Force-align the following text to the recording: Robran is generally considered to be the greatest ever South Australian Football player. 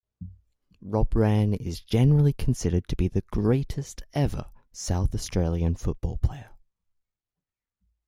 Robran 0.83 1.55
is 1.55 1.79
generally 1.79 2.33
considered 2.33 2.87
to 2.87 2.95
be 2.95 3.07
the 3.07 3.21
greatest 3.29 4.01
ever 4.15 4.47
South 4.71 5.13
Australian 5.13 5.75
Football 5.75 6.17
player. 6.17 6.49